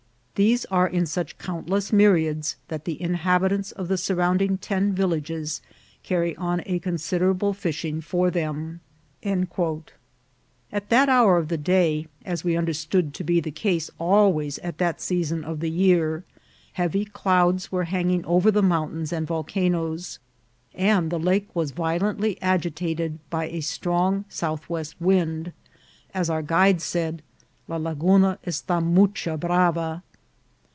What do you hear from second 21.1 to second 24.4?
the lake was violently agitated by a strong